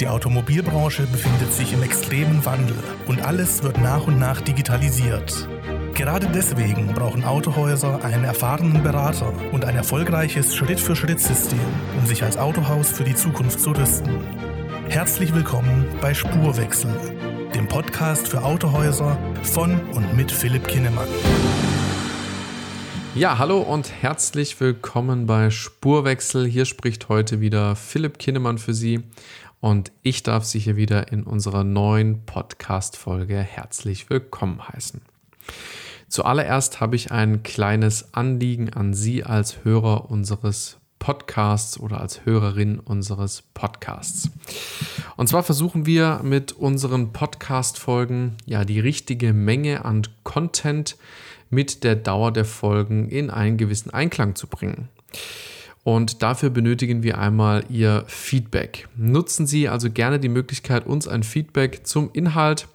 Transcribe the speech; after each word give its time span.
Die 0.00 0.08
Automobilbranche 0.08 1.06
befindet 1.06 1.54
sich 1.54 1.72
im 1.72 1.82
extremen 1.82 2.44
Wandel 2.44 2.76
und 3.06 3.22
alles 3.22 3.62
wird 3.62 3.78
nach 3.78 4.06
und 4.06 4.18
nach 4.18 4.42
digitalisiert. 4.42 5.48
Gerade 5.94 6.28
deswegen 6.34 6.88
brauchen 6.88 7.24
Autohäuser 7.24 8.04
einen 8.04 8.24
erfahrenen 8.24 8.82
Berater 8.82 9.32
und 9.52 9.64
ein 9.64 9.74
erfolgreiches 9.74 10.54
Schritt-für-Schritt-System, 10.54 11.58
um 11.98 12.04
sich 12.04 12.22
als 12.22 12.36
Autohaus 12.36 12.90
für 12.90 13.04
die 13.04 13.14
Zukunft 13.14 13.58
zu 13.58 13.70
rüsten. 13.70 14.20
Herzlich 14.90 15.34
willkommen 15.34 15.86
bei 16.02 16.12
Spurwechsel, 16.12 16.92
dem 17.54 17.66
Podcast 17.66 18.28
für 18.28 18.44
Autohäuser 18.44 19.16
von 19.44 19.80
und 19.94 20.14
mit 20.14 20.30
Philipp 20.30 20.68
Kinnemann. 20.68 21.08
Ja, 23.14 23.38
hallo 23.38 23.60
und 23.62 23.90
herzlich 24.02 24.60
willkommen 24.60 25.24
bei 25.24 25.48
Spurwechsel. 25.48 26.46
Hier 26.46 26.66
spricht 26.66 27.08
heute 27.08 27.40
wieder 27.40 27.74
Philipp 27.74 28.18
Kinnemann 28.18 28.58
für 28.58 28.74
Sie 28.74 29.04
und 29.60 29.92
ich 30.02 30.22
darf 30.22 30.44
Sie 30.44 30.58
hier 30.58 30.76
wieder 30.76 31.12
in 31.12 31.24
unserer 31.24 31.64
neuen 31.64 32.24
Podcast-Folge 32.26 33.38
herzlich 33.38 34.10
willkommen 34.10 34.66
heißen. 34.68 35.02
Zuallererst 36.08 36.80
habe 36.80 36.96
ich 36.96 37.10
ein 37.10 37.42
kleines 37.42 38.14
Anliegen 38.14 38.72
an 38.72 38.94
Sie 38.94 39.24
als 39.24 39.64
Hörer 39.64 40.10
unseres 40.10 40.78
Podcasts 40.98 41.78
oder 41.78 42.00
als 42.00 42.24
Hörerin 42.24 42.78
unseres 42.80 43.42
Podcasts. 43.54 44.30
Und 45.16 45.28
zwar 45.28 45.42
versuchen 45.42 45.86
wir 45.86 46.20
mit 46.22 46.52
unseren 46.52 47.12
Podcast-Folgen 47.12 48.36
ja 48.44 48.64
die 48.64 48.80
richtige 48.80 49.32
Menge 49.32 49.84
an 49.84 50.02
Content 50.24 50.96
mit 51.50 51.84
der 51.84 51.96
Dauer 51.96 52.32
der 52.32 52.44
Folgen 52.44 53.08
in 53.08 53.30
einen 53.30 53.56
gewissen 53.56 53.90
Einklang 53.90 54.34
zu 54.34 54.46
bringen. 54.46 54.88
Und 55.86 56.20
dafür 56.24 56.50
benötigen 56.50 57.04
wir 57.04 57.18
einmal 57.18 57.64
Ihr 57.68 58.02
Feedback. 58.08 58.88
Nutzen 58.96 59.46
Sie 59.46 59.68
also 59.68 59.88
gerne 59.88 60.18
die 60.18 60.28
Möglichkeit, 60.28 60.84
uns 60.84 61.06
ein 61.06 61.22
Feedback 61.22 61.86
zum 61.86 62.10
Inhalt 62.12 62.66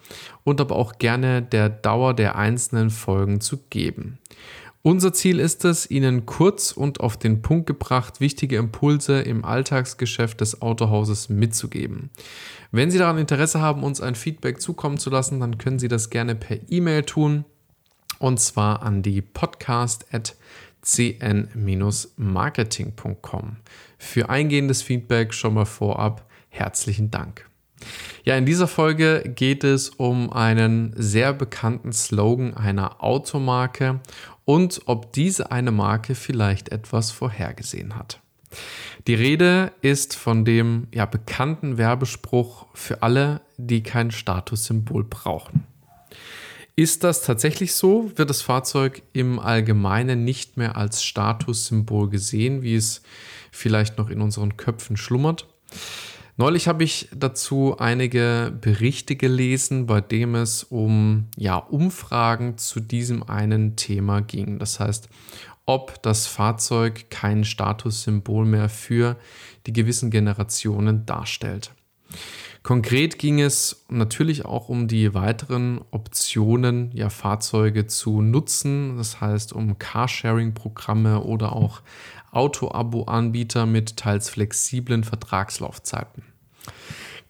und 0.46 0.62
aber 0.62 0.78
auch 0.78 0.98
gerne 0.98 1.42
der 1.42 1.68
Dauer 1.68 2.14
der 2.14 2.38
einzelnen 2.38 2.90
Folgen 2.90 3.42
zu 3.42 3.58
geben. 3.70 4.18
Unser 4.82 5.12
Ziel 5.12 5.42
ist 5.42 5.66
es, 5.66 5.92
Ihnen 5.92 6.26
kurz 6.26 6.72
und 6.72 7.02
auf 7.02 7.18
den 7.18 7.42
Punkt 7.42 7.68
gebracht 7.68 8.22
wichtige 8.22 8.56
Impulse 8.56 9.20
im 9.20 9.44
Alltagsgeschäft 9.44 10.40
des 10.40 10.62
Autohauses 10.62 11.28
mitzugeben. 11.28 12.12
Wenn 12.72 12.92
Sie 12.92 12.98
daran 12.98 13.18
Interesse 13.18 13.60
haben, 13.60 13.84
uns 13.84 14.00
ein 14.00 14.16
Feedback 14.16 14.62
zukommen 14.62 14.98
zu 14.98 15.10
lassen, 15.10 15.42
dann 15.42 15.58
können 15.58 15.80
Sie 15.80 15.90
das 15.90 16.12
gerne 16.12 16.34
per 16.36 16.60
E-Mail 16.70 17.04
tun 17.04 17.44
und 18.20 18.40
zwar 18.40 18.84
an 18.84 19.02
die 19.02 19.22
podcast@ 19.22 20.36
cn-marketing.com. 20.82 23.58
Für 23.98 24.30
eingehendes 24.30 24.82
Feedback 24.82 25.34
schon 25.34 25.54
mal 25.54 25.66
vorab 25.66 26.26
herzlichen 26.50 27.12
Dank. 27.12 27.48
Ja, 28.24 28.36
in 28.36 28.46
dieser 28.46 28.68
Folge 28.68 29.24
geht 29.36 29.64
es 29.64 29.90
um 29.90 30.32
einen 30.32 30.94
sehr 30.96 31.34
bekannten 31.34 31.94
Slogan 31.94 32.56
einer 32.56 33.04
Automarke 33.04 34.00
und 34.46 34.82
ob 34.86 35.14
diese 35.14 35.52
eine 35.52 35.72
Marke 35.72 36.14
vielleicht 36.14 36.70
etwas 36.70 37.12
vorhergesehen 37.12 37.96
hat. 37.96 38.20
Die 39.08 39.16
Rede 39.16 39.72
ist 39.82 40.16
von 40.16 40.46
dem 40.46 40.88
ja, 40.94 41.06
bekannten 41.06 41.78
Werbespruch 41.78 42.68
für 42.74 43.02
alle, 43.02 43.42
die 43.58 43.82
kein 43.82 44.12
Statussymbol 44.12 45.06
brauchen. 45.06 45.71
Ist 46.76 47.04
das 47.04 47.22
tatsächlich 47.22 47.74
so? 47.74 48.12
Wird 48.16 48.30
das 48.30 48.42
Fahrzeug 48.42 49.02
im 49.14 49.40
Allgemeinen 49.40 50.24
nicht 50.24 50.58
mehr 50.58 50.78
als 50.78 51.04
Statussymbol 51.04 52.10
gesehen, 52.10 52.62
wie 52.62 52.76
es 52.76 53.02
vielleicht 53.52 53.98
noch 53.98 54.10
in 54.10 54.22
unseren 54.22 54.58
Köpfen 54.58 54.98
schlummert? 54.98 55.48
Neulich 56.38 56.68
habe 56.68 56.84
ich 56.84 57.10
dazu 57.14 57.76
einige 57.78 58.58
Berichte 58.62 59.16
gelesen, 59.16 59.86
bei 59.86 60.02
dem 60.02 60.34
es 60.34 60.64
um 60.64 61.28
ja, 61.38 61.58
Umfragen 61.58 62.58
zu 62.58 62.80
diesem 62.80 63.22
einen 63.22 63.76
Thema 63.76 64.22
ging. 64.22 64.58
Das 64.58 64.80
heißt, 64.80 65.10
ob 65.66 66.02
das 66.02 66.26
Fahrzeug 66.28 67.10
kein 67.10 67.44
Statussymbol 67.44 68.46
mehr 68.46 68.70
für 68.70 69.18
die 69.68 69.74
gewissen 69.74 70.10
Generationen 70.10 71.06
darstellt. 71.06 71.72
Konkret 72.64 73.18
ging 73.18 73.42
es 73.42 73.86
natürlich 73.90 74.46
auch 74.46 74.70
um 74.70 74.88
die 74.88 75.16
weiteren 75.16 75.82
Optionen, 75.90 76.92
ja, 76.94 77.10
Fahrzeuge 77.10 77.88
zu 77.88 78.22
nutzen. 78.22 78.98
Das 78.98 79.20
heißt, 79.20 79.52
um 79.54 79.80
Carsharing-Programme 79.80 81.24
oder 81.24 81.54
auch 81.56 81.82
Auto-Abo-Anbieter 82.32 83.66
mit 83.66 83.98
teils 83.98 84.30
flexiblen 84.30 85.04
Vertragslaufzeiten. 85.04 86.31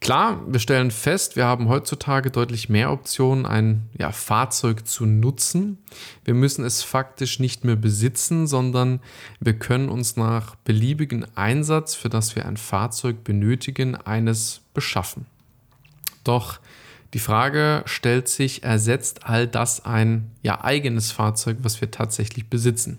Klar, 0.01 0.41
wir 0.47 0.59
stellen 0.59 0.89
fest, 0.89 1.35
wir 1.35 1.45
haben 1.45 1.69
heutzutage 1.69 2.31
deutlich 2.31 2.69
mehr 2.69 2.91
Optionen, 2.91 3.45
ein 3.45 3.87
ja, 3.95 4.11
Fahrzeug 4.11 4.87
zu 4.87 5.05
nutzen. 5.05 5.77
Wir 6.25 6.33
müssen 6.33 6.65
es 6.65 6.81
faktisch 6.81 7.39
nicht 7.39 7.65
mehr 7.65 7.75
besitzen, 7.75 8.47
sondern 8.47 8.99
wir 9.39 9.53
können 9.53 9.89
uns 9.89 10.17
nach 10.17 10.55
beliebigen 10.55 11.27
Einsatz, 11.37 11.93
für 11.93 12.09
das 12.09 12.35
wir 12.35 12.47
ein 12.47 12.57
Fahrzeug 12.57 13.23
benötigen, 13.23 13.95
eines 13.95 14.61
beschaffen. 14.73 15.27
Doch 16.23 16.59
die 17.13 17.19
Frage 17.19 17.83
stellt 17.85 18.27
sich, 18.27 18.63
ersetzt 18.63 19.27
all 19.27 19.47
das 19.47 19.85
ein 19.85 20.31
ja, 20.41 20.63
eigenes 20.63 21.11
Fahrzeug, 21.11 21.57
was 21.61 21.79
wir 21.79 21.91
tatsächlich 21.91 22.47
besitzen? 22.47 22.97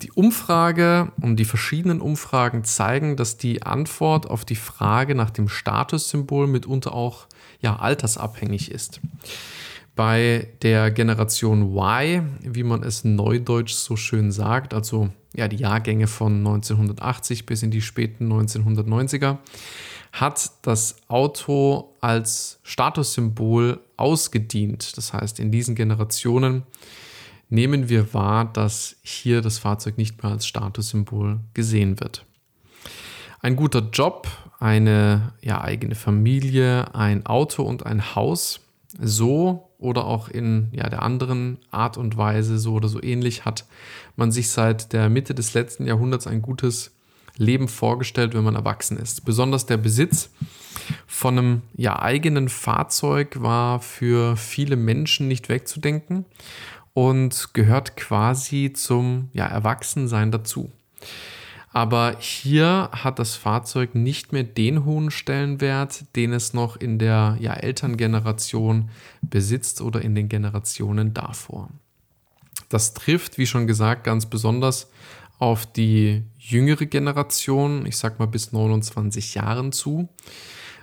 Die 0.00 0.12
Umfrage 0.12 1.12
und 1.20 1.36
die 1.36 1.44
verschiedenen 1.44 2.00
Umfragen 2.00 2.64
zeigen, 2.64 3.16
dass 3.16 3.36
die 3.36 3.62
Antwort 3.62 4.30
auf 4.30 4.44
die 4.44 4.56
Frage 4.56 5.14
nach 5.14 5.30
dem 5.30 5.48
Statussymbol 5.48 6.46
mitunter 6.46 6.94
auch 6.94 7.26
ja, 7.60 7.76
altersabhängig 7.76 8.70
ist. 8.70 9.00
Bei 9.94 10.48
der 10.62 10.90
Generation 10.90 11.76
Y, 11.76 12.38
wie 12.40 12.62
man 12.62 12.82
es 12.82 13.04
neudeutsch 13.04 13.74
so 13.74 13.96
schön 13.96 14.32
sagt, 14.32 14.72
also 14.72 15.10
ja, 15.34 15.48
die 15.48 15.56
Jahrgänge 15.56 16.06
von 16.06 16.38
1980 16.38 17.46
bis 17.46 17.62
in 17.62 17.70
die 17.70 17.82
späten 17.82 18.32
1990er, 18.32 19.38
hat 20.12 20.50
das 20.62 20.96
Auto 21.08 21.94
als 22.00 22.58
Statussymbol 22.62 23.80
ausgedient. 23.96 24.96
Das 24.96 25.12
heißt, 25.12 25.40
in 25.40 25.50
diesen 25.50 25.74
Generationen 25.74 26.64
nehmen 27.52 27.90
wir 27.90 28.14
wahr, 28.14 28.46
dass 28.46 28.96
hier 29.02 29.42
das 29.42 29.58
Fahrzeug 29.58 29.98
nicht 29.98 30.22
mehr 30.22 30.32
als 30.32 30.46
Statussymbol 30.46 31.40
gesehen 31.52 32.00
wird. 32.00 32.24
Ein 33.40 33.56
guter 33.56 33.90
Job, 33.92 34.26
eine 34.58 35.34
ja, 35.42 35.60
eigene 35.60 35.94
Familie, 35.94 36.94
ein 36.94 37.26
Auto 37.26 37.62
und 37.62 37.84
ein 37.84 38.14
Haus, 38.14 38.60
so 38.98 39.68
oder 39.78 40.06
auch 40.06 40.28
in 40.28 40.68
ja, 40.72 40.88
der 40.88 41.02
anderen 41.02 41.58
Art 41.70 41.98
und 41.98 42.16
Weise, 42.16 42.58
so 42.58 42.72
oder 42.74 42.88
so 42.88 43.02
ähnlich, 43.02 43.44
hat 43.44 43.66
man 44.16 44.32
sich 44.32 44.50
seit 44.50 44.92
der 44.94 45.10
Mitte 45.10 45.34
des 45.34 45.52
letzten 45.52 45.86
Jahrhunderts 45.86 46.26
ein 46.26 46.40
gutes 46.40 46.92
Leben 47.36 47.68
vorgestellt, 47.68 48.34
wenn 48.34 48.44
man 48.44 48.54
erwachsen 48.54 48.96
ist. 48.96 49.24
Besonders 49.24 49.66
der 49.66 49.76
Besitz 49.76 50.30
von 51.06 51.38
einem 51.38 51.62
ja, 51.74 52.00
eigenen 52.00 52.48
Fahrzeug 52.48 53.42
war 53.42 53.80
für 53.80 54.36
viele 54.36 54.76
Menschen 54.76 55.28
nicht 55.28 55.48
wegzudenken 55.48 56.24
und 56.94 57.54
gehört 57.54 57.96
quasi 57.96 58.72
zum 58.74 59.28
ja, 59.32 59.46
Erwachsensein 59.46 60.30
dazu. 60.30 60.70
Aber 61.72 62.16
hier 62.18 62.90
hat 62.92 63.18
das 63.18 63.34
Fahrzeug 63.34 63.94
nicht 63.94 64.32
mehr 64.32 64.44
den 64.44 64.84
hohen 64.84 65.10
Stellenwert, 65.10 66.04
den 66.16 66.34
es 66.34 66.52
noch 66.52 66.76
in 66.76 66.98
der 66.98 67.38
ja, 67.40 67.54
Elterngeneration 67.54 68.90
besitzt 69.22 69.80
oder 69.80 70.02
in 70.02 70.14
den 70.14 70.28
Generationen 70.28 71.14
davor. 71.14 71.70
Das 72.68 72.92
trifft, 72.92 73.38
wie 73.38 73.46
schon 73.46 73.66
gesagt, 73.66 74.04
ganz 74.04 74.26
besonders 74.26 74.90
auf 75.38 75.64
die 75.64 76.22
jüngere 76.38 76.84
Generation, 76.86 77.86
ich 77.86 77.96
sag 77.96 78.18
mal 78.18 78.26
bis 78.26 78.52
29 78.52 79.34
Jahren 79.34 79.72
zu, 79.72 80.08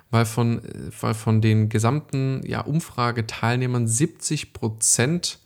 weil 0.09 0.25
von, 0.25 0.61
weil 0.99 1.13
von 1.13 1.39
den 1.39 1.69
gesamten 1.69 2.41
ja, 2.45 2.61
Umfrageteilnehmern 2.61 3.87
70 3.87 4.53
Prozent 4.53 5.39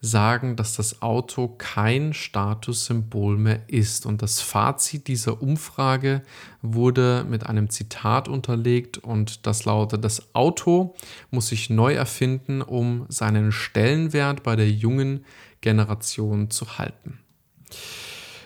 sagen, 0.00 0.56
dass 0.56 0.76
das 0.76 1.02
Auto 1.02 1.48
kein 1.48 2.14
Statussymbol 2.14 3.36
mehr 3.36 3.60
ist. 3.68 4.06
Und 4.06 4.22
das 4.22 4.40
Fazit 4.40 5.08
dieser 5.08 5.42
Umfrage 5.42 6.22
wurde 6.62 7.26
mit 7.28 7.46
einem 7.46 7.68
Zitat 7.68 8.28
unterlegt 8.28 8.98
und 8.98 9.46
das 9.46 9.64
lautet, 9.64 10.04
das 10.04 10.34
Auto 10.34 10.94
muss 11.30 11.48
sich 11.48 11.68
neu 11.68 11.94
erfinden, 11.94 12.62
um 12.62 13.04
seinen 13.08 13.52
Stellenwert 13.52 14.42
bei 14.42 14.56
der 14.56 14.70
jungen 14.70 15.24
Generation 15.60 16.50
zu 16.50 16.78
halten. 16.78 17.18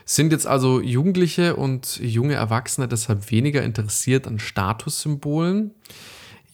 Sind 0.04 0.32
jetzt 0.32 0.46
also 0.46 0.80
Jugendliche 0.80 1.56
und 1.56 1.96
junge 1.98 2.34
Erwachsene 2.34 2.88
deshalb 2.88 3.30
weniger 3.30 3.62
interessiert 3.62 4.26
an 4.26 4.38
Statussymbolen? 4.38 5.70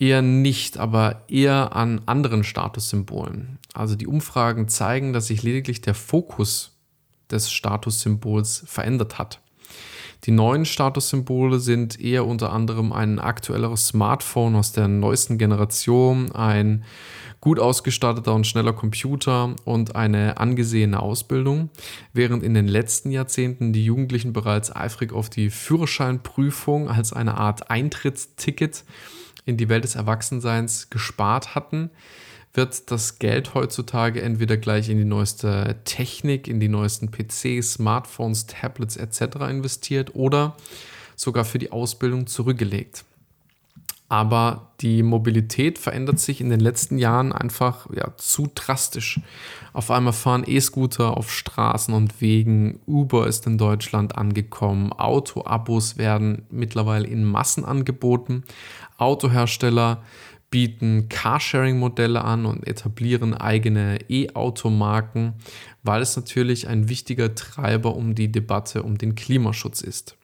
Eher 0.01 0.23
nicht, 0.23 0.79
aber 0.79 1.25
eher 1.29 1.77
an 1.77 2.01
anderen 2.07 2.43
Statussymbolen. 2.43 3.59
Also 3.75 3.95
die 3.95 4.07
Umfragen 4.07 4.67
zeigen, 4.67 5.13
dass 5.13 5.27
sich 5.27 5.43
lediglich 5.43 5.83
der 5.83 5.95
Fokus 5.95 6.73
des 7.31 7.53
Statussymbols 7.53 8.65
verändert 8.67 9.19
hat. 9.19 9.41
Die 10.25 10.33
neuen 10.33 10.65
Statussymbole 10.65 11.61
sind 11.61 12.01
eher 12.01 12.27
unter 12.27 12.53
anderem 12.53 12.93
ein 12.93 13.19
aktuelleres 13.19 13.89
Smartphone 13.89 14.55
aus 14.55 14.73
der 14.73 14.89
neuesten 14.89 15.39
Generation, 15.39 16.33
ein 16.33 16.85
gut 17.41 17.59
ausgestatteter 17.59 18.35
und 18.35 18.47
schneller 18.47 18.75
Computer 18.75 19.55
und 19.65 19.97
eine 19.97 20.37
angesehene 20.37 21.01
Ausbildung, 21.01 21.71
während 22.13 22.43
in 22.43 22.53
den 22.53 22.69
letzten 22.69 23.11
Jahrzehnten 23.11 23.73
die 23.73 23.85
Jugendlichen 23.85 24.35
bereits 24.35 24.75
eifrig 24.75 25.13
auf 25.13 25.31
die 25.31 25.49
Führerscheinprüfung 25.49 26.89
als 26.89 27.15
eine 27.15 27.39
Art 27.39 27.71
Eintrittsticket 27.71 28.85
in 29.51 29.57
die 29.57 29.69
Welt 29.69 29.85
des 29.85 29.97
Erwachsenseins 29.97 30.89
gespart 30.89 31.55
hatten, 31.55 31.91
wird 32.55 32.91
das 32.91 33.19
Geld 33.19 33.55
heutzutage 33.55 34.23
entweder 34.23 34.57
gleich 34.57 34.89
in 34.89 34.97
die 34.97 35.05
neueste 35.05 35.77
Technik, 35.85 36.49
in 36.49 36.59
die 36.59 36.69
neuesten 36.69 37.11
PCs, 37.11 37.75
Smartphones, 37.75 38.47
Tablets 38.47 38.97
etc. 38.97 39.37
investiert 39.49 40.15
oder 40.15 40.57
sogar 41.15 41.45
für 41.45 41.59
die 41.59 41.71
Ausbildung 41.71 42.27
zurückgelegt. 42.27 43.05
Aber 44.11 44.73
die 44.81 45.05
Mobilität 45.05 45.79
verändert 45.79 46.19
sich 46.19 46.41
in 46.41 46.51
den 46.51 46.59
letzten 46.59 46.99
Jahren 46.99 47.33
einfach 47.33 47.87
ja, 47.95 48.13
zu 48.17 48.51
drastisch. 48.53 49.21
Auf 49.73 49.93
einmal 49.93 50.13
fahren 50.13 50.43
E-Scooter 50.45 51.17
auf 51.17 51.31
Straßen 51.33 51.95
und 51.95 52.21
Wegen, 52.21 52.81
Uber 52.89 53.29
ist 53.29 53.47
in 53.47 53.57
Deutschland 53.57 54.19
angekommen, 54.19 54.93
Autoabos 54.93 55.97
werden 55.97 56.43
mittlerweile 56.51 57.07
in 57.07 57.25
Massen 57.25 57.65
angeboten, 57.65 58.43
Autohersteller 58.99 60.03
bieten 60.51 61.09
Carsharing-Modelle 61.09 62.25
an 62.25 62.47
und 62.47 62.67
etablieren 62.67 63.35
eigene 63.35 63.99
E-Automarken, 64.09 65.35
weil 65.85 66.03
es 66.03 66.17
natürlich 66.17 66.67
ein 66.67 66.89
wichtiger 66.89 67.37
Treiber 67.37 67.95
um 67.95 68.17
die 68.17 68.33
Debatte 68.33 68.83
um 68.83 68.99
den 68.99 69.15
Klimaschutz 69.15 69.83
ist. 69.83 70.17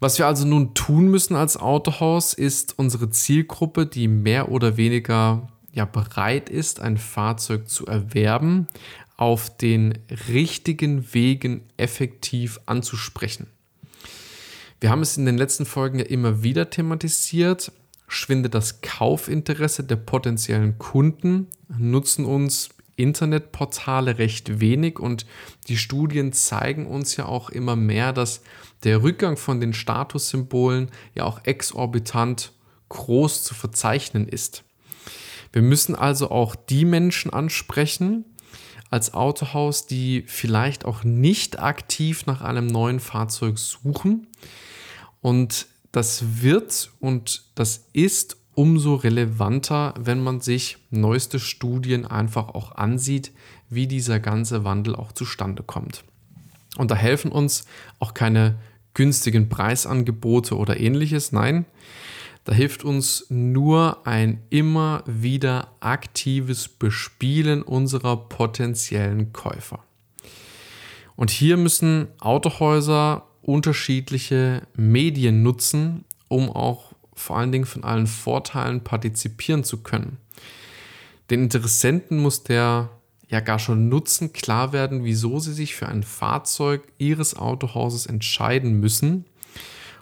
Was 0.00 0.18
wir 0.18 0.26
also 0.26 0.46
nun 0.46 0.72
tun 0.72 1.08
müssen 1.08 1.36
als 1.36 1.58
Autohaus, 1.58 2.32
ist 2.32 2.78
unsere 2.78 3.10
Zielgruppe, 3.10 3.84
die 3.84 4.08
mehr 4.08 4.50
oder 4.50 4.78
weniger 4.78 5.48
ja, 5.72 5.84
bereit 5.84 6.48
ist, 6.48 6.80
ein 6.80 6.96
Fahrzeug 6.96 7.68
zu 7.68 7.86
erwerben, 7.86 8.66
auf 9.18 9.54
den 9.58 9.98
richtigen 10.28 11.12
Wegen 11.12 11.60
effektiv 11.76 12.58
anzusprechen. 12.64 13.48
Wir 14.80 14.88
haben 14.88 15.02
es 15.02 15.18
in 15.18 15.26
den 15.26 15.36
letzten 15.36 15.66
Folgen 15.66 15.98
ja 15.98 16.06
immer 16.06 16.42
wieder 16.42 16.70
thematisiert. 16.70 17.70
Schwindet 18.08 18.54
das 18.54 18.80
Kaufinteresse 18.80 19.84
der 19.84 19.96
potenziellen 19.96 20.78
Kunden, 20.78 21.48
nutzen 21.68 22.24
uns 22.24 22.70
Internetportale 23.02 24.18
recht 24.18 24.60
wenig 24.60 24.98
und 24.98 25.26
die 25.68 25.76
Studien 25.76 26.32
zeigen 26.32 26.86
uns 26.86 27.16
ja 27.16 27.26
auch 27.26 27.50
immer 27.50 27.76
mehr, 27.76 28.12
dass 28.12 28.42
der 28.84 29.02
Rückgang 29.02 29.36
von 29.36 29.60
den 29.60 29.72
Statussymbolen 29.72 30.90
ja 31.14 31.24
auch 31.24 31.40
exorbitant 31.44 32.52
groß 32.88 33.44
zu 33.44 33.54
verzeichnen 33.54 34.28
ist. 34.28 34.64
Wir 35.52 35.62
müssen 35.62 35.94
also 35.94 36.30
auch 36.30 36.54
die 36.54 36.84
Menschen 36.84 37.32
ansprechen 37.32 38.24
als 38.90 39.14
Autohaus, 39.14 39.86
die 39.86 40.24
vielleicht 40.26 40.84
auch 40.84 41.04
nicht 41.04 41.60
aktiv 41.60 42.26
nach 42.26 42.40
einem 42.40 42.66
neuen 42.66 43.00
Fahrzeug 43.00 43.58
suchen. 43.58 44.26
Und 45.20 45.66
das 45.92 46.42
wird 46.42 46.90
und 47.00 47.44
das 47.54 47.86
ist 47.92 48.36
umso 48.60 48.96
relevanter, 48.96 49.94
wenn 49.98 50.22
man 50.22 50.42
sich 50.42 50.76
neueste 50.90 51.40
Studien 51.40 52.04
einfach 52.04 52.50
auch 52.50 52.72
ansieht, 52.72 53.32
wie 53.70 53.86
dieser 53.86 54.20
ganze 54.20 54.64
Wandel 54.64 54.94
auch 54.94 55.12
zustande 55.12 55.62
kommt. 55.62 56.04
Und 56.76 56.90
da 56.90 56.94
helfen 56.94 57.32
uns 57.32 57.64
auch 58.00 58.12
keine 58.12 58.58
günstigen 58.92 59.48
Preisangebote 59.48 60.58
oder 60.58 60.78
ähnliches. 60.78 61.32
Nein, 61.32 61.64
da 62.44 62.52
hilft 62.52 62.84
uns 62.84 63.24
nur 63.30 64.06
ein 64.06 64.42
immer 64.50 65.04
wieder 65.06 65.72
aktives 65.80 66.68
Bespielen 66.68 67.62
unserer 67.62 68.28
potenziellen 68.28 69.32
Käufer. 69.32 69.82
Und 71.16 71.30
hier 71.30 71.56
müssen 71.56 72.08
Autohäuser 72.18 73.26
unterschiedliche 73.40 74.66
Medien 74.76 75.42
nutzen, 75.42 76.04
um 76.28 76.50
auch 76.50 76.89
vor 77.14 77.38
allen 77.38 77.52
Dingen 77.52 77.66
von 77.66 77.84
allen 77.84 78.06
Vorteilen 78.06 78.82
partizipieren 78.82 79.64
zu 79.64 79.82
können. 79.82 80.18
Den 81.30 81.42
Interessenten 81.44 82.18
muss 82.18 82.42
der 82.42 82.90
ja 83.28 83.40
gar 83.40 83.58
schon 83.58 83.88
Nutzen 83.88 84.32
klar 84.32 84.72
werden, 84.72 85.04
wieso 85.04 85.38
sie 85.38 85.52
sich 85.52 85.76
für 85.76 85.86
ein 85.86 86.02
Fahrzeug 86.02 86.82
ihres 86.98 87.36
Autohauses 87.36 88.06
entscheiden 88.06 88.80
müssen. 88.80 89.24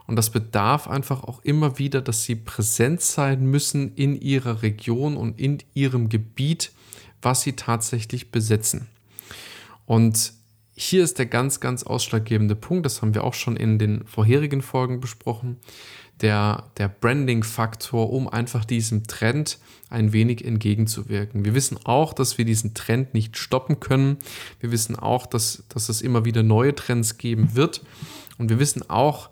Und 0.06 0.16
das 0.16 0.30
bedarf 0.30 0.88
einfach 0.88 1.24
auch 1.24 1.44
immer 1.44 1.78
wieder, 1.78 2.00
dass 2.00 2.24
sie 2.24 2.34
präsent 2.34 3.02
sein 3.02 3.44
müssen 3.44 3.94
in 3.94 4.18
ihrer 4.18 4.62
Region 4.62 5.18
und 5.18 5.38
in 5.38 5.58
ihrem 5.74 6.08
Gebiet, 6.08 6.72
was 7.20 7.42
sie 7.42 7.52
tatsächlich 7.52 8.30
besetzen. 8.30 8.88
Und 9.84 10.32
hier 10.80 11.02
ist 11.02 11.18
der 11.18 11.26
ganz, 11.26 11.58
ganz 11.58 11.82
ausschlaggebende 11.82 12.54
Punkt, 12.54 12.86
das 12.86 13.02
haben 13.02 13.12
wir 13.12 13.24
auch 13.24 13.34
schon 13.34 13.56
in 13.56 13.78
den 13.78 14.06
vorherigen 14.06 14.62
Folgen 14.62 15.00
besprochen, 15.00 15.56
der, 16.20 16.70
der 16.76 16.88
Branding-Faktor, 16.88 18.12
um 18.12 18.28
einfach 18.28 18.64
diesem 18.64 19.04
Trend 19.08 19.58
ein 19.90 20.12
wenig 20.12 20.44
entgegenzuwirken. 20.44 21.44
Wir 21.44 21.54
wissen 21.54 21.78
auch, 21.84 22.12
dass 22.12 22.38
wir 22.38 22.44
diesen 22.44 22.74
Trend 22.74 23.12
nicht 23.12 23.36
stoppen 23.36 23.80
können. 23.80 24.18
Wir 24.60 24.70
wissen 24.70 24.96
auch, 24.96 25.26
dass, 25.26 25.64
dass 25.68 25.88
es 25.88 26.00
immer 26.00 26.24
wieder 26.24 26.44
neue 26.44 26.74
Trends 26.74 27.18
geben 27.18 27.54
wird. 27.54 27.82
Und 28.38 28.48
wir 28.48 28.60
wissen 28.60 28.88
auch, 28.88 29.30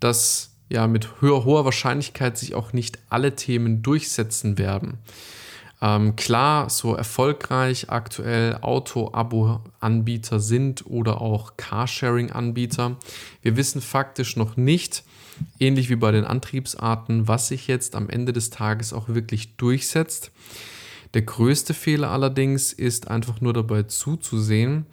dass 0.00 0.56
ja 0.68 0.88
mit 0.88 1.20
höher, 1.20 1.44
hoher 1.44 1.64
Wahrscheinlichkeit 1.64 2.36
sich 2.36 2.54
auch 2.54 2.72
nicht 2.72 2.98
alle 3.08 3.36
Themen 3.36 3.82
durchsetzen 3.82 4.58
werden. 4.58 4.98
Ähm, 5.80 6.16
klar, 6.16 6.70
so 6.70 6.94
erfolgreich 6.94 7.88
aktuell 7.90 8.58
Auto-Abo-Anbieter 8.60 10.40
sind 10.40 10.86
oder 10.86 11.20
auch 11.20 11.56
Carsharing-Anbieter. 11.56 12.96
Wir 13.42 13.56
wissen 13.56 13.80
faktisch 13.80 14.36
noch 14.36 14.56
nicht, 14.56 15.04
ähnlich 15.60 15.88
wie 15.88 15.96
bei 15.96 16.10
den 16.10 16.24
Antriebsarten, 16.24 17.28
was 17.28 17.48
sich 17.48 17.68
jetzt 17.68 17.94
am 17.94 18.08
Ende 18.10 18.32
des 18.32 18.50
Tages 18.50 18.92
auch 18.92 19.08
wirklich 19.08 19.56
durchsetzt. 19.56 20.32
Der 21.14 21.22
größte 21.22 21.74
Fehler 21.74 22.10
allerdings 22.10 22.72
ist 22.72 23.08
einfach 23.08 23.40
nur 23.40 23.52
dabei 23.52 23.84
zuzusehen, 23.84 24.84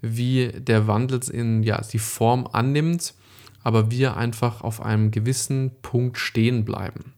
wie 0.00 0.48
der 0.48 0.86
Wandel 0.86 1.20
in 1.30 1.62
ja, 1.62 1.80
die 1.82 1.98
Form 1.98 2.48
annimmt, 2.50 3.14
aber 3.62 3.90
wir 3.90 4.16
einfach 4.16 4.62
auf 4.62 4.80
einem 4.80 5.10
gewissen 5.10 5.72
Punkt 5.82 6.16
stehen 6.16 6.64
bleiben. 6.64 7.12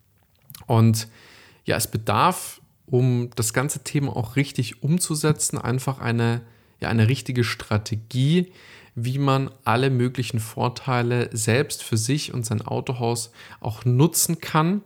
Und 0.67 1.07
ja, 1.65 1.77
es 1.77 1.87
bedarf, 1.87 2.61
um 2.93 3.31
das 3.37 3.55
ganze 3.55 3.83
Thema 3.85 4.15
auch 4.15 4.37
richtig 4.37 4.83
umzusetzen, 4.83 5.57
einfach 5.57 5.99
eine, 5.99 6.43
ja, 6.79 6.91
eine 6.91 7.09
richtige 7.09 7.43
Strategie, 7.43 8.53
wie 8.95 9.17
man 9.17 9.51
alle 9.65 9.89
möglichen 9.89 10.41
Vorteile 10.41 11.31
selbst 11.35 11.83
für 11.83 11.97
sich 11.97 12.35
und 12.35 12.45
sein 12.45 12.61
Autohaus 12.61 13.33
auch 13.61 13.87
nutzen 13.87 14.43
kann. 14.43 14.83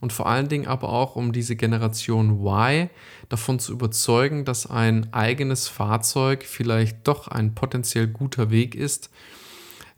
Und 0.00 0.14
vor 0.14 0.26
allen 0.26 0.48
Dingen 0.48 0.68
aber 0.68 0.88
auch, 0.88 1.16
um 1.16 1.34
diese 1.34 1.54
Generation 1.54 2.40
Y 2.46 2.88
davon 3.28 3.58
zu 3.58 3.72
überzeugen, 3.72 4.46
dass 4.46 4.66
ein 4.66 5.12
eigenes 5.12 5.68
Fahrzeug 5.68 6.44
vielleicht 6.44 7.06
doch 7.06 7.28
ein 7.28 7.54
potenziell 7.54 8.06
guter 8.06 8.50
Weg 8.50 8.74
ist. 8.74 9.10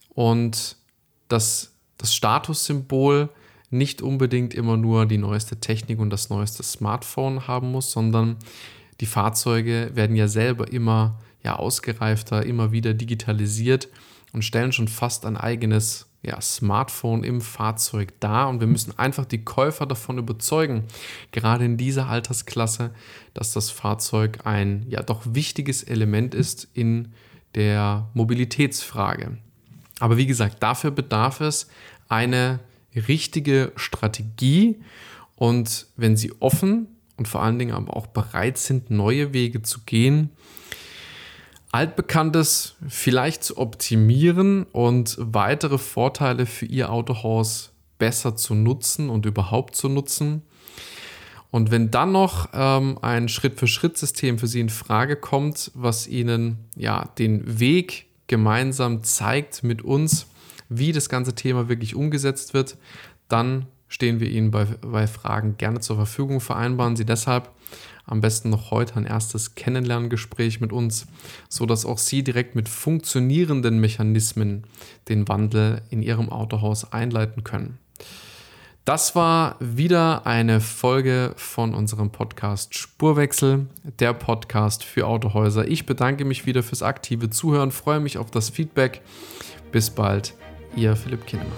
Und 0.09 0.79
dass 1.29 1.75
das 1.97 2.13
Statussymbol 2.13 3.29
nicht 3.73 4.03
unbedingt 4.03 4.55
immer 4.55 4.77
nur 4.77 5.07
die 5.07 5.19
neueste 5.19 5.59
Technik 5.59 5.99
und 5.99 6.11
das 6.11 6.31
neueste 6.31 6.63
Smartphone 6.63 7.47
haben 7.47 7.71
muss, 7.73 7.91
sondern 7.91 8.37
die 9.01 9.07
Fahrzeuge 9.07 9.91
werden 9.95 10.15
ja 10.15 10.29
selber 10.29 10.73
immer 10.73 11.19
ja, 11.43 11.57
ausgereifter, 11.57 12.45
immer 12.45 12.71
wieder 12.71 12.95
digitalisiert 12.95 13.89
und 14.33 14.45
stellen 14.45 14.73
schon 14.73 14.89
fast 14.89 15.27
ein 15.27 15.37
eigenes 15.37 16.07
ja, 16.23 16.41
Smartphone 16.41 17.25
im 17.25 17.41
Fahrzeug 17.41 18.13
dar. 18.21 18.49
Und 18.49 18.61
wir 18.61 18.67
müssen 18.67 18.97
einfach 18.99 19.25
die 19.25 19.45
Käufer 19.45 19.87
davon 19.87 20.19
überzeugen, 20.19 20.85
gerade 21.33 21.65
in 21.65 21.77
dieser 21.77 22.09
Altersklasse, 22.09 22.91
dass 23.35 23.53
das 23.53 23.71
Fahrzeug 23.71 24.41
ein 24.45 24.87
ja 24.89 25.03
doch 25.03 25.23
wichtiges 25.25 25.83
Element 25.83 26.35
ist 26.35 26.69
in 26.75 27.13
der 27.55 28.09
Mobilitätsfrage. 28.15 29.39
Aber 29.99 30.17
wie 30.17 30.27
gesagt, 30.27 30.63
dafür 30.63 30.91
bedarf 30.91 31.41
es 31.41 31.69
eine 32.09 32.61
richtige 33.01 33.73
Strategie. 33.77 34.81
Und 35.37 35.87
wenn 35.97 36.17
Sie 36.17 36.33
offen 36.41 36.89
und 37.17 37.29
vor 37.29 37.43
allen 37.43 37.59
Dingen 37.59 37.75
aber 37.75 37.97
auch 37.97 38.07
bereit 38.07 38.59
sind, 38.59 38.91
neue 38.91 39.33
Wege 39.33 39.63
zu 39.63 39.81
gehen, 39.87 40.31
Altbekanntes 41.73 42.75
vielleicht 42.87 43.43
zu 43.43 43.57
optimieren 43.57 44.65
und 44.65 45.17
weitere 45.19 45.79
Vorteile 45.79 46.45
für 46.45 46.67
Ihr 46.67 46.93
Autohaus 46.93 47.73
besser 47.99 48.37
zu 48.37 48.55
nutzen 48.55 49.09
und 49.09 49.25
überhaupt 49.25 49.75
zu 49.75 49.89
nutzen. 49.89 50.43
Und 51.51 51.71
wenn 51.71 51.91
dann 51.91 52.13
noch 52.13 52.49
ähm, 52.53 52.99
ein 53.01 53.29
Schritt-für-Schritt-System 53.29 54.39
für 54.39 54.49
Sie 54.49 54.61
in 54.61 54.69
Frage 54.69 55.17
kommt, 55.17 55.71
was 55.75 56.07
Ihnen 56.07 56.59
ja 56.77 57.09
den 57.19 57.59
Weg 57.59 58.07
gemeinsam 58.27 59.03
zeigt 59.03 59.63
mit 59.63 59.83
uns, 59.83 60.27
wie 60.79 60.93
das 60.93 61.09
ganze 61.09 61.35
Thema 61.35 61.69
wirklich 61.69 61.95
umgesetzt 61.95 62.55
wird, 62.55 62.77
dann 63.29 63.67
stehen 63.89 64.21
wir 64.21 64.31
Ihnen 64.31 64.51
bei, 64.51 64.65
bei 64.65 65.07
Fragen 65.07 65.57
gerne 65.59 65.81
zur 65.81 65.97
Verfügung. 65.97 66.41
Vereinbaren 66.41 66.97
Sie 66.97 67.05
deshalb 67.05 67.51
am 68.05 68.21
besten 68.21 68.51
noch 68.51 68.71
heute 68.71 68.97
ein 68.97 69.07
erstes 69.07 69.55
Kennenlerngespräch 69.55 70.61
mit 70.61 70.73
uns, 70.73 71.07
sodass 71.49 71.87
auch 71.87 71.99
Sie 71.99 72.25
direkt 72.25 72.55
mit 72.55 72.69
funktionierenden 72.69 73.79
Mechanismen 73.79 74.65
den 75.09 75.29
Wandel 75.29 75.83
in 75.91 76.03
Ihrem 76.03 76.31
Autohaus 76.31 76.93
einleiten 76.93 77.45
können. 77.45 77.79
Das 78.85 79.15
war 79.15 79.57
wieder 79.61 80.27
eine 80.27 80.61
Folge 80.61 81.35
von 81.37 81.73
unserem 81.73 82.11
Podcast 82.11 82.77
Spurwechsel, 82.77 83.69
der 84.01 84.13
Podcast 84.13 84.83
für 84.83 85.07
Autohäuser. 85.07 85.69
Ich 85.69 85.87
bedanke 85.87 86.25
mich 86.25 86.47
wieder 86.47 86.65
fürs 86.65 86.83
aktive 86.83 87.31
Zuhören, 87.31 87.71
freue 87.71 88.01
mich 88.01 88.19
auf 88.19 88.33
das 88.33 88.51
Feedback. 88.51 89.03
Bis 89.71 89.91
bald, 89.91 90.35
Ihr 90.77 90.97
Philipp 90.97 91.27
Kinnemann. 91.27 91.53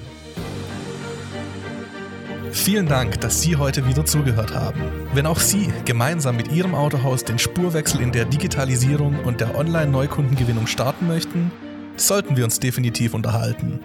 Vielen 2.51 2.87
Dank, 2.87 3.21
dass 3.21 3.43
Sie 3.43 3.57
heute 3.57 3.87
wieder 3.87 4.05
zugehört 4.07 4.55
haben. 4.55 4.81
Wenn 5.13 5.27
auch 5.27 5.41
Sie 5.41 5.73
gemeinsam 5.85 6.37
mit 6.37 6.53
Ihrem 6.53 6.75
Autohaus 6.75 7.25
den 7.25 7.39
Spurwechsel 7.39 8.01
in 8.01 8.13
der 8.13 8.25
Digitalisierung 8.27 9.19
und 9.25 9.41
der 9.41 9.57
Online-Neukundengewinnung 9.57 10.67
starten 10.67 11.09
möchten, 11.09 11.51
sollten 11.97 12.37
wir 12.37 12.45
uns 12.45 12.61
definitiv 12.61 13.13
unterhalten. 13.13 13.81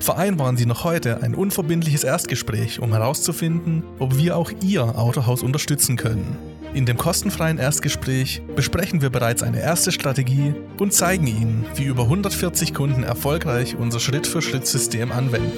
Vereinbaren 0.00 0.56
Sie 0.56 0.66
noch 0.66 0.84
heute 0.84 1.22
ein 1.22 1.34
unverbindliches 1.34 2.04
Erstgespräch, 2.04 2.80
um 2.80 2.92
herauszufinden, 2.92 3.82
ob 3.98 4.16
wir 4.16 4.36
auch 4.36 4.50
Ihr 4.62 4.82
Autohaus 4.98 5.42
unterstützen 5.42 5.96
können. 5.96 6.36
In 6.76 6.84
dem 6.84 6.98
kostenfreien 6.98 7.56
Erstgespräch 7.56 8.42
besprechen 8.54 9.00
wir 9.00 9.08
bereits 9.08 9.42
eine 9.42 9.62
erste 9.62 9.92
Strategie 9.92 10.54
und 10.78 10.92
zeigen 10.92 11.26
Ihnen, 11.26 11.64
wie 11.74 11.84
über 11.84 12.02
140 12.02 12.74
Kunden 12.74 13.02
erfolgreich 13.02 13.76
unser 13.76 13.98
Schritt-für-Schritt-System 13.98 15.10
anwenden. 15.10 15.56